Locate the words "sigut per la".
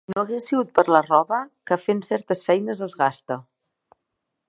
0.51-1.01